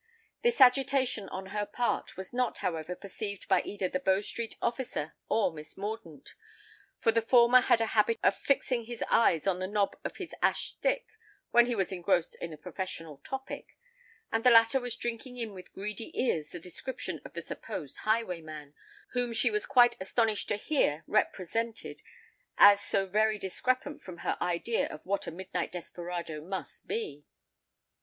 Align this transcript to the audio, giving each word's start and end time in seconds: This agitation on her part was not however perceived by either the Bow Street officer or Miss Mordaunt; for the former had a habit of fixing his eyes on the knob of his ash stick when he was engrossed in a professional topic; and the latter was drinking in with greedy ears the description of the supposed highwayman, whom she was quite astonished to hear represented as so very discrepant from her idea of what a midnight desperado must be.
This 0.41 0.59
agitation 0.59 1.29
on 1.29 1.45
her 1.53 1.63
part 1.63 2.17
was 2.17 2.33
not 2.33 2.57
however 2.57 2.95
perceived 2.95 3.47
by 3.47 3.61
either 3.61 3.87
the 3.87 3.99
Bow 3.99 4.19
Street 4.21 4.55
officer 4.59 5.13
or 5.29 5.53
Miss 5.53 5.77
Mordaunt; 5.77 6.33
for 6.99 7.11
the 7.11 7.21
former 7.21 7.61
had 7.61 7.81
a 7.81 7.85
habit 7.93 8.17
of 8.23 8.35
fixing 8.35 8.85
his 8.85 9.03
eyes 9.11 9.45
on 9.45 9.59
the 9.59 9.67
knob 9.67 9.95
of 10.03 10.17
his 10.17 10.33
ash 10.41 10.69
stick 10.71 11.05
when 11.51 11.67
he 11.67 11.75
was 11.75 11.91
engrossed 11.91 12.33
in 12.41 12.51
a 12.51 12.57
professional 12.57 13.17
topic; 13.17 13.77
and 14.31 14.43
the 14.43 14.49
latter 14.49 14.79
was 14.79 14.95
drinking 14.95 15.37
in 15.37 15.53
with 15.53 15.71
greedy 15.71 16.11
ears 16.19 16.49
the 16.49 16.59
description 16.59 17.21
of 17.23 17.33
the 17.33 17.41
supposed 17.43 17.97
highwayman, 17.99 18.73
whom 19.11 19.31
she 19.31 19.51
was 19.51 19.67
quite 19.67 19.97
astonished 20.01 20.47
to 20.47 20.55
hear 20.55 21.03
represented 21.05 22.01
as 22.57 22.81
so 22.81 23.05
very 23.05 23.37
discrepant 23.37 24.01
from 24.01 24.17
her 24.25 24.35
idea 24.41 24.87
of 24.87 25.05
what 25.05 25.27
a 25.27 25.31
midnight 25.31 25.71
desperado 25.71 26.41
must 26.43 26.87
be. 26.87 27.23